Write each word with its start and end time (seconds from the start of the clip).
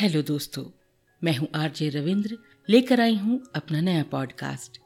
Hello 0.00 0.20
दोस्तों, 0.22 0.62
मैं 1.22 1.36
हूँ 1.36 1.48
आरजे 1.54 1.88
रविंद्र, 1.88 2.36
लेकर 2.68 3.00
आई 3.00 3.16
हूँ 3.16 3.40
अपना 3.56 3.80
नया 3.80 4.02
पॉडकास्ट। 4.02 4.78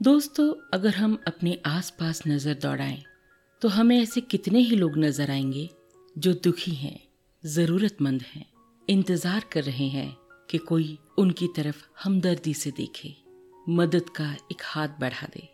दोस्तों, 0.00 0.52
अगर 0.74 0.94
हम 0.94 1.16
अपने 1.26 1.56
आसपास 1.66 2.22
नज़र 2.28 2.54
दौड़ाएँ 2.54 3.02
तो 3.62 3.68
हमें 3.68 3.96
ऐसे 4.00 4.20
कितने 4.20 4.58
ही 4.58 4.76
लोग 4.76 4.98
नज़र 4.98 5.30
आएँगे 5.30 5.68
जो 6.18 6.32
दुखी 6.34 6.74
हैं, 6.74 6.98
जरूरतमंद 7.44 8.22
हैं, 8.22 8.44
इंतज़ार 8.88 9.44
कर 9.52 9.64
रहे 9.64 9.88
हैं 9.88 10.16
कि 10.50 10.58
कोई 10.58 10.98
उनकी 11.18 11.48
तरफ़ 11.56 11.82
हमदर्दी 12.04 12.54
से 12.54 12.70
देखे, 12.70 13.16
मदद 13.68 14.10
का 14.16 14.32
एक 14.52 14.62
हाथ 14.64 14.88
बढ़ा 15.00 15.28
दे। 15.34 15.48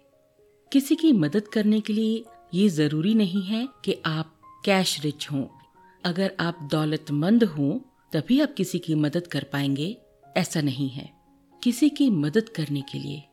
किसी 0.72 0.96
की 0.96 1.12
मदद 1.12 1.48
करने 1.48 1.80
के 1.80 1.92
लिए 1.92 2.24
ये 2.54 2.68
ज़रूरी 2.68 3.14
नहीं 3.14 3.42
है 3.42 3.68
कि 3.84 4.00
आप 4.06 4.38
कैश 4.64 5.00
रिच 5.00 5.28
हों। 5.32 5.46
अगर 6.04 6.36
आप 6.40 6.68
दौलतमंद 6.72 7.44
हों 7.44 7.78
तभी 8.16 8.40
आप 8.40 8.54
किसी 8.54 8.78
की 8.78 8.94
मदद 8.94 9.26
कर 9.26 9.44
पाएँगे। 9.44 9.98
ऐसा 10.36 10.60
नहीं 10.60 10.88
है। 10.88 11.12
किसी 11.62 11.88
की 11.88 12.10
मदद 12.10 12.48
करने 12.48 12.80
के 12.80 12.98
लिए 12.98 13.24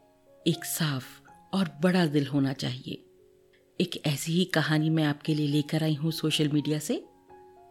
एक 0.48 0.66
साफ़ 0.66 1.06
और 1.54 1.72
बड़ा 1.82 2.06
दिल 2.06 2.28
होना 2.28 2.54
चाहिए। 2.54 3.06
एक 3.82 4.06
ऐसी 4.06 4.32
ही 4.32 4.46
कहानी 4.46 4.90
मैं 4.90 5.04
आपके 5.04 5.34
लिए 5.34 5.48
लेकर 5.48 5.84
आई 5.84 5.94
हूँ 5.94 6.12
सोशल 6.12 6.48
मीडिया 6.48 6.80
से। 6.80 7.06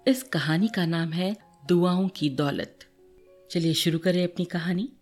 इस 0.06 0.22
कहानी 0.22 0.68
का 0.68 0.86
नाम 0.86 1.12
है 1.12 1.36
दुआओं 1.68 2.08
की 2.08 2.30
दौलत। 2.30 2.78
चलिए 3.50 3.74
शुरू 3.74 3.98
करें 3.98 4.24
अपनी 4.24 4.44
कहानी। 4.44 4.92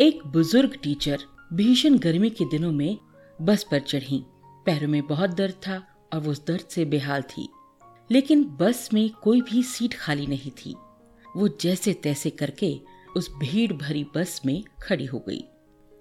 एक 0.00 0.26
बुज़ुर्ग 0.26 0.78
टीचर 0.82 1.18
भीषण 1.52 1.98
गर्मी 1.98 2.30
के 2.30 2.44
दिनों 2.44 2.72
में 2.72 2.98
बस 3.42 3.66
पर 3.70 3.80
चढ़ी। 3.80 4.24
पैरों 4.66 4.88
में 4.88 5.06
बहुत 5.06 5.30
दर्द 5.30 5.54
था 5.54 6.08
और 6.12 6.20
वो 6.20 6.30
उस 6.30 6.46
दर्द 6.46 6.66
से 6.70 6.84
बेहाल 6.84 7.22
थी। 7.22 7.48
लेकिन 8.10 8.44
बस 8.44 8.88
में 8.94 9.10
कोई 9.10 9.40
भी 9.40 9.62
सीट 9.62 9.94
खाली 9.94 10.26
नहीं 10.26 10.50
थी। 10.50 10.74
वो 11.36 11.48
जैसे 11.60 11.92
तैसे 11.94 12.30
करके 12.30 12.74
उस 13.16 13.30
भीड़ 13.34 13.72
भरी 13.72 14.04
बस 14.14 14.40
में 14.46 14.62
खड़ी 14.82 15.04
हो 15.04 15.18
गई। 15.18 15.44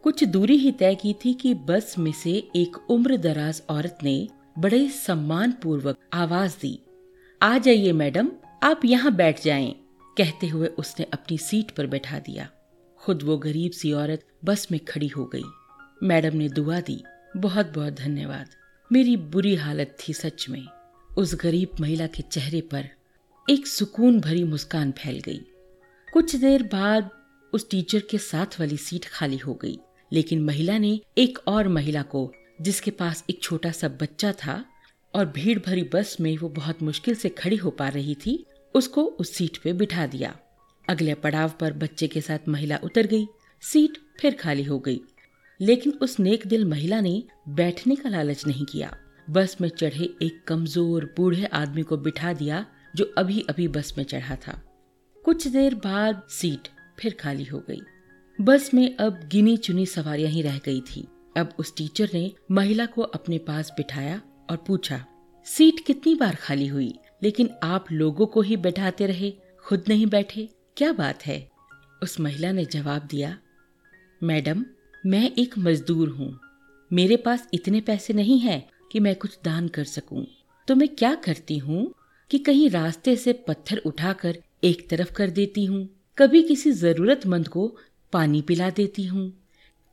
कुछ 0.03 0.23
दूरी 0.23 0.55
ही 0.57 0.71
तय 0.71 0.95
की 0.95 1.13
थी 1.25 1.33
कि 1.33 1.53
बस 1.53 1.95
में 1.99 2.11
से 2.11 2.31
एक 2.55 2.77
उम्र 2.89 3.17
दराज 3.17 3.61
औरत 3.69 3.97
ने 4.03 4.27
बड़े 4.59 4.87
सम्मान 4.89 5.51
पूर्वक 5.63 5.97
आवाज़ 6.13 6.57
दी, 6.61 6.79
आ 7.41 7.57
जाइए 7.57 7.91
मैडम, 7.91 8.29
आप 8.63 8.81
यहाँ 8.85 9.15
बैठ 9.15 9.43
जाएँ। 9.43 9.73
कहते 10.17 10.47
हुए 10.47 10.67
उसने 10.69 11.05
अपनी 11.13 11.37
सीट 11.37 11.71
पर 11.71 11.87
बैठा 11.87 12.19
दिया। 12.19 12.49
खुद 13.01 13.23
वो 13.23 13.37
गरीब 13.37 13.71
सी 13.71 13.91
औरत 13.91 14.25
बस 14.45 14.67
में 14.71 14.79
खड़ी 14.85 15.07
हो 15.07 15.25
गई। 15.25 15.43
मैडम 16.03 16.37
ने 16.37 16.49
दुआ 16.49 16.79
दी 16.79 17.03
बहुत 17.37 17.73
बहुत 17.75 17.93
धन्यवाद, 17.93 18.49
मेरी 18.91 19.15
बुरी 19.17 19.55
हालत 19.55 19.97
थी 19.99 20.13
सच 20.13 20.45
में। 20.49 20.65
उस 21.17 21.35
गरीब 21.35 21.81
महिला 21.81 22.07
के 22.07 22.23
चेहरे 22.23 22.61
पर 22.61 22.89
एक 23.47 23.65
सुकून 23.67 24.19
भरी 24.19 24.43
मुस्कान 24.43 24.91
फैल 24.91 25.19
गई। 25.19 25.39
कुछ 26.13 26.35
देर 26.35 26.63
बाद 26.63 27.09
उस 27.53 27.69
टीचर 27.69 28.01
के 28.09 28.17
साथ 28.17 28.59
वाली 28.59 28.77
सीट 28.77 29.05
खाली 29.05 29.37
हो 29.37 29.53
गई, 29.53 29.77
लेकिन 30.11 30.43
महिला 30.43 30.77
ने 30.77 30.99
एक 31.17 31.39
और 31.47 31.67
महिला 31.67 32.01
को, 32.01 32.31
जिसके 32.61 32.91
पास 32.91 33.23
एक 33.29 33.41
छोटा 33.43 33.71
सा 33.71 33.87
बच्चा 34.01 34.31
था 34.31 34.63
और 35.13 35.25
भीड़ 35.25 35.57
भरी 35.59 35.83
बस 35.93 36.15
में 36.21 36.37
वो 36.37 36.49
बहुत 36.49 36.83
मुश्किल 36.83 37.15
से 37.15 37.29
खड़ी 37.29 37.55
हो 37.55 37.69
पा 37.69 37.87
रही 37.87 38.15
थी, 38.15 38.45
उसको 38.75 39.03
उस 39.03 39.33
सीट 39.33 39.57
पे 39.57 39.73
बिठा 39.73 40.05
दिया। 40.07 40.35
अगले 40.89 41.13
पड़ाव 41.13 41.51
पर 41.59 41.73
बच्चे 41.73 42.07
के 42.07 42.21
साथ 42.21 42.47
महिला 42.47 42.79
उतर 42.83 43.07
गई, 43.07 43.25
सीट 43.63 43.97
फिर 44.19 44.35
खाली 44.35 44.63
हो 44.63 44.79
गई। 44.79 45.01
लेकिन 45.59 45.93
उस 46.01 46.19
नेक 46.19 46.47
दिल 46.47 46.65
महिला 46.65 47.01
ने 47.01 47.23
बैठने 47.49 47.95
का 47.95 48.09
लालच 48.09 48.45
नहीं 48.47 48.65
किया। 48.65 48.95
बस 49.29 49.57
में 49.61 49.69
चढ़े 49.69 50.03
एक 50.21 50.43
कमज़ोर, 50.47 51.13
बूढ़े 51.17 51.45
आदमी 51.45 51.83
को 51.83 51.97
बिठा 51.97 52.33
दिया 52.33 52.65
जो 52.95 53.13
अभी 53.17 53.41
अभी 53.49 53.67
बस 53.67 53.93
में 53.97 54.03
चढ़ा 54.05 54.35
था। 54.35 54.61
कुछ 55.25 55.47
देर 55.47 55.75
बाद 55.75 56.21
सीट 56.29 56.67
फिर 56.99 57.13
खाली 57.13 57.43
हो 57.43 57.59
गई। 57.59 57.81
बस 58.39 58.73
में 58.73 58.95
अब 58.97 59.19
गिनी 59.31 59.57
चुनी 59.57 59.85
सवारियाँ 59.85 60.31
ही 60.31 60.41
रह 60.41 60.57
गई 60.57 60.81
थी। 60.81 61.07
अब 61.37 61.53
उस 61.59 61.75
टीचर 61.75 62.09
ने 62.13 62.31
महिला 62.51 62.85
को 62.85 63.01
अपने 63.01 63.37
पास 63.37 63.71
बिठाया 63.77 64.21
और 64.49 64.57
पूछा, 64.57 65.05
सीट 65.47 65.85
कितनी 65.87 66.15
बार 66.15 66.35
खाली 66.35 66.67
हुई? 66.67 66.93
लेकिन 67.23 67.49
आप 67.63 67.91
लोगों 67.91 68.25
को 68.25 68.41
ही 68.41 68.57
बैठाते 68.57 69.05
रहे, 69.05 69.33
खुद 69.65 69.83
नहीं 69.87 70.05
बैठे? 70.05 70.49
क्या 70.77 70.91
बात 70.93 71.25
है? 71.25 71.51
उस 72.03 72.19
महिला 72.19 72.51
ने 72.51 72.65
जवाब 72.65 73.07
दिया, 73.11 73.37
मैडम, 74.23 74.65
मैं 75.05 75.31
एक 75.31 75.57
मजदूर 75.57 76.09
हूँ। 76.09 76.39
मेरे 76.91 77.17
पास 77.17 77.47
इतने 77.53 77.81
पैसे 77.81 78.13
नहीं 78.13 78.39
है 78.39 78.69
कि 78.91 78.99
मैं 78.99 79.15
कुछ 79.15 79.37
दान 79.45 79.67
कर 79.67 79.83
सकूँ। 79.83 80.25
तो 80.67 80.75
मैं 80.75 80.87
क्या 80.89 81.13
करती 81.15 81.57
हूँ? 81.57 81.93
कि 82.33 82.37
कहीं 82.39 82.69
रास्ते 82.69 83.15
से 83.15 83.31
पत्थर 83.33 83.77
उठाकर 83.77 84.37
एक 84.63 84.89
तरफ़ 84.89 85.11
कर 85.13 85.29
देती 85.29 85.65
हूँ। 85.65 85.87
कभी 86.17 86.41
किसी 86.43 86.71
जरूरतमंद 86.71 87.47
को 87.47 87.65
पानी 88.13 88.41
पिला 88.41 88.69
देती 88.69 89.03
हूँ। 89.05 89.25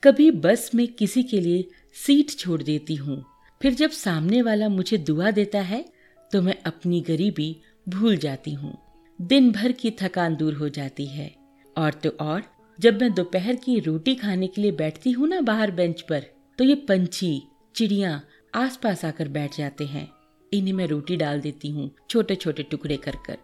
कभी 0.02 0.30
बस 0.30 0.70
में 0.74 0.86
किसी 0.88 1.22
के 1.22 1.40
लिए 1.40 1.64
सीट 1.96 2.30
छोड़ 2.30 2.62
देती 2.62 2.94
हूँ। 2.94 3.24
फिर 3.60 3.74
जब 3.74 3.90
सामने 3.90 4.40
वाला 4.42 4.68
मुझे 4.68 4.98
दुआ 4.98 5.30
देता 5.30 5.60
है 5.60 5.84
तो 6.30 6.42
मैं 6.42 6.54
अपनी 6.66 7.00
गरीबी 7.00 7.56
भूल 7.88 8.16
जाती 8.16 8.52
हूँ। 8.52 8.76
दिन 9.18 9.50
भर 9.52 9.72
की 9.72 9.90
थकान 9.90 10.36
दूर 10.36 10.54
हो 10.54 10.68
जाती 10.68 11.06
है। 11.06 11.30
और 11.76 11.94
तो 11.94 12.10
और, 12.20 12.42
जब 12.78 13.00
मैं 13.00 13.12
दोपहर 13.14 13.56
की 13.56 13.78
रोटी 13.80 14.14
खाने 14.14 14.46
के 14.46 14.62
लिए 14.62 14.72
बैठती 14.72 15.10
हूँ 15.10 15.28
ना 15.28 15.40
बाहर 15.40 15.70
बेंच 15.70 16.00
पर 16.00 16.24
तो 16.58 16.64
ये 16.64 16.74
पंछी, 16.74 17.42
चिड़िया 17.74 18.20
आसपास 18.54 19.04
आकर 19.04 19.28
बैठ 19.28 19.56
जाते 19.56 19.86
हैं। 19.86 20.08
इन्हें 20.52 20.72
मैं 20.72 20.86
रोटी 20.86 21.16
डाल 21.16 21.40
देती 21.40 21.70
हूँ 21.70 21.90
छोटे 22.10 22.34
छोटे 22.34 22.62
टुकड़े 22.62 22.96
कर 22.96 23.16
कर 23.26 23.38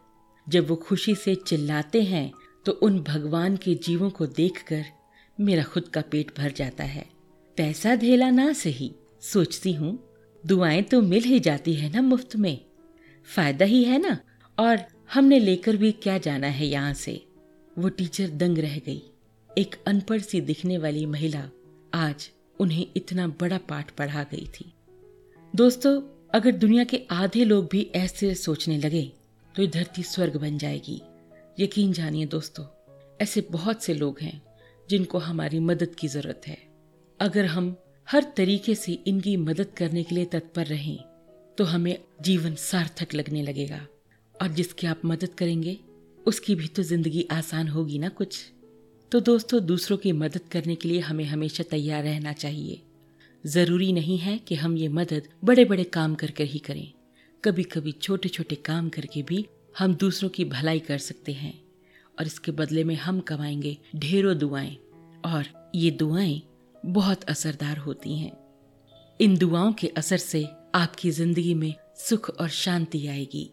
जब 0.47 0.69
वो 0.69 0.77
खुशी 0.77 1.15
से 1.15 1.35
चिल्लाते 1.35 2.03
हैं 2.03 2.31
तो 2.67 2.73
उन 2.73 3.01
भगवान 3.01 3.57
के 3.57 3.75
जीवों 3.75 4.11
को 4.11 4.27
देखकर 4.27 4.85
मेरा 5.41 5.63
खुद 5.63 5.89
का 5.89 6.01
पेट 6.01 6.31
भर 6.39 6.53
जाता 6.53 6.85
है। 6.85 7.05
पैसा 7.57 7.95
धेला 7.95 8.31
ना 8.31 8.53
सही, 8.53 8.93
सोचती 9.23 9.73
हूँ, 9.73 9.99
दुआएँ 10.45 10.83
तो 10.83 11.01
मिल 11.03 11.23
ही 11.23 11.41
जाती 11.41 11.75
है 11.75 11.93
ना 11.93 12.03
मुफ़्त 12.03 12.37
में। 12.37 12.59
फ़ायदा 13.29 13.65
ही 13.65 13.83
है 13.85 13.99
ना, 13.99 14.19
और 14.59 14.79
हमने 15.15 15.39
लेकर 15.39 15.77
भी 15.77 15.93
क्या 15.93 16.19
जाना 16.19 16.47
है 16.47 16.67
यहाँ 16.67 16.95
से? 16.95 17.27
वो 17.79 17.89
टीचर 17.89 18.29
दंग 18.29 18.59
रह 18.59 18.79
गई। 18.79 19.03
एक 19.51 19.77
अनपढ़ 19.87 20.21
सी 20.21 20.41
दिखने 20.41 20.79
वाली 20.79 21.07
महिला 21.07 21.49
आज 21.95 22.31
उन्हें 22.61 22.87
इतना 22.97 23.27
बड़ा 23.41 23.59
पाठ 23.59 23.91
पढ़ा 23.91 24.23
गई 24.23 24.47
थी। 24.55 24.73
दोस्तों 25.55 26.01
अगर 26.37 26.53
दुनिया 26.53 26.83
के 26.85 27.01
आधे 27.13 27.45
लोग 27.45 27.69
भी 27.73 27.81
ऐसे 27.97 28.35
सोचने 28.35 28.77
लगे 28.79 29.03
तो 29.55 29.63
ये 29.63 29.69
धरती 29.69 30.03
स्वर्ग 30.03 30.37
बन 30.37 30.59
जाएगी। 30.59 31.01
यकीन 31.59 31.93
जानिए 31.93 32.27
दोस्तों, 32.27 32.65
ऐसे 33.21 33.41
बहुत 33.51 33.83
से 33.83 33.95
लोग 33.95 34.19
हैं 34.21 34.41
जिनको 34.89 35.19
हमारी 35.19 35.59
मदद 35.61 35.95
की 35.95 36.09
ज़रूरत 36.09 36.43
है। 36.47 36.57
अगर 37.21 37.45
हम 37.47 37.75
हर 38.09 38.27
तरीके 38.37 38.75
से 38.75 38.93
इनकी 39.07 39.37
मदद 39.39 39.71
करने 39.77 40.03
के 40.03 40.15
लिए 40.15 40.25
तत्पर 40.25 40.67
रहें 40.67 40.99
तो 41.59 41.65
हमें 41.65 41.97
जीवन 42.23 42.55
सार्थक 42.61 43.15
लगने 43.15 43.43
लगेगा। 43.43 43.81
और 44.35 44.49
जिसकी 44.51 44.87
आप 44.87 45.05
मदद 45.05 45.35
करेंगे, 45.35 45.79
उसकी 46.27 46.55
भी 46.55 46.69
तो 46.69 46.83
ज़िंदगी 46.83 47.27
आसान 47.33 47.69
होगी 47.69 47.99
ना 47.99 48.09
कुछ। 48.11 48.41
तो 49.13 49.21
दोस्तों, 49.23 49.65
दूसरों 49.67 49.99
की 49.99 50.13
मदद 50.15 50.49
करने 50.53 50.75
के 50.75 50.89
लिए 50.89 51.01
हमें 51.01 51.25
हमेशा 51.25 51.65
तैयार 51.71 52.03
रहना 52.05 52.33
चाहिए। 52.35 52.83
ज़रूरी 53.47 53.93
नहीं 53.93 54.19
है 54.19 54.39
कि 54.39 54.55
हम 54.55 54.77
ये 54.77 54.89
मदद 54.89 55.29
बड़े 55.45 55.65
बड़े 55.65 55.85
काम 55.85 56.15
कर 56.15 56.31
कर 56.31 56.45
ही 56.45 56.59
करें। 56.59 56.93
कभी 57.45 57.63
कभी 57.63 57.93
छोटे 57.93 58.29
छोटे 58.29 58.55
काम 58.55 58.89
करके 58.89 59.23
भी 59.23 59.47
हम 59.79 59.95
दूसरों 59.95 60.31
की 60.31 60.45
भलाई 60.45 60.79
कर 60.79 60.99
सकते 60.99 61.33
हैं 61.33 61.63
और 62.19 62.27
इसके 62.27 62.53
बदले 62.53 62.85
में 62.85 62.95
हम 62.95 63.21
कमाएँगे 63.21 63.79
ढेरों 63.97 64.39
दुआएँ। 64.39 64.77
और 65.25 65.71
ये 65.75 65.91
दुआएँ 65.91 66.43
बहुत 66.87 67.25
असरदार 67.25 67.77
होती 67.77 68.19
हैं। 68.19 68.33
इन 69.21 69.37
दुआओं 69.37 69.73
के 69.73 69.87
असर 69.87 70.17
से 70.17 70.49
आपकी 70.75 71.11
ज़िंदगी 71.11 71.55
में 71.55 71.75
सुख 71.97 72.31
और 72.41 72.49
शांति 72.49 73.07
आएगी। 73.07 73.51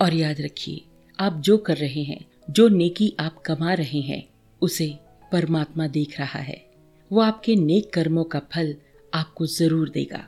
और 0.00 0.14
याद 0.14 0.40
रखिए, 0.40 0.84
आप 1.20 1.40
जो 1.40 1.58
कर 1.58 1.76
रहे 1.76 2.02
हैं, 2.02 2.26
जो 2.50 2.68
नेकी 2.68 3.16
आप 3.20 3.42
कमा 3.46 3.74
रहे 3.74 4.00
हैं, 4.00 4.28
उसे 4.60 4.98
परमात्मा 5.32 5.86
देख 5.86 6.20
रहा 6.20 6.38
है। 6.38 6.70
वो 7.12 7.20
आपके 7.20 7.56
नेक 7.56 7.92
कर्मों 7.92 8.24
का 8.24 8.38
फल 8.38 8.76
आपको 9.18 9.46
ज़रूर 9.48 9.88
देगा। 9.90 10.26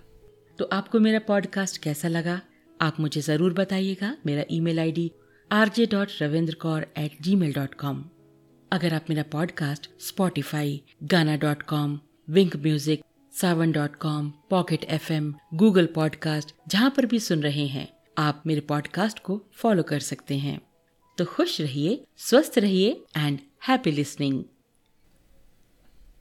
तो 0.58 0.64
आपको 0.72 1.00
मेरा 1.00 1.18
पॉडकास्ट 1.26 1.82
कैसा 1.82 2.08
लगा, 2.08 2.40
आप 2.80 3.00
मुझे 3.00 3.20
ज़रूर 3.22 3.52
बताइएगा। 3.54 4.16
मेरा 4.26 4.44
email 4.52 4.78
ID 4.80 5.10
R 5.50 5.68
J 5.76 5.86
dot 5.86 6.08
Ravindra 6.20 6.54
Kaur 6.62 6.86
at 6.98 7.16
Gmail 7.36 7.52
dot 7.52 7.74
com 7.74 8.04
अगर 8.72 8.94
आप 8.94 9.06
मेरा 9.08 9.22
podcast 9.32 9.88
Spotify 10.00 10.80
Gaana 11.04 11.36
dot 11.38 11.62
com 11.64 11.98
Wink 12.28 12.56
music 12.58 13.04
Saavn 13.34 13.72
dot 13.72 13.96
com 13.98 14.30
pocket 14.50 14.84
F 14.90 15.12
M 15.12 15.32
Google 15.54 15.86
podcast 15.94 16.54
जहाँ 16.68 16.90
पर 16.96 17.06
भी 17.06 17.18
सुन 17.20 17.42
रहे 17.42 17.66
हैं, 17.66 17.88
आप 18.18 18.42
मेरे 18.46 18.60
पॉडकास्ट 18.68 19.18
को 19.18 19.40
फॉलो 19.52 19.82
कर 19.82 20.00
सकते 20.02 20.38
हैं। 20.38 20.60
तो 21.18 21.24
खुश 21.26 21.60
रहिए, 21.60 22.04
स्वस्थ 22.18 22.58
रहिए 22.58 22.90
एंड 23.16 23.38
हैप्पी 23.68 23.90
लिसनिंग 23.92 24.42